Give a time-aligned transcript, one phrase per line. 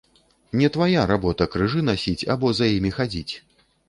[0.59, 3.33] Не твая работа крыжы насіць або за імі хадзіць.